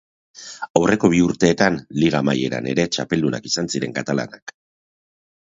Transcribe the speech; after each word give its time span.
Aurreko 0.79 1.11
bi 1.13 1.19
urteetan, 1.25 1.77
liga 2.03 2.21
amaieran 2.25 2.71
ere 2.73 2.87
txapeldunak 2.97 3.47
izan 3.51 3.73
ziren 3.75 3.95
katalanak. 3.99 4.59